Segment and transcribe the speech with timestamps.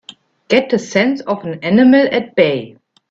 [0.47, 2.75] Get the sense of an animal at bay!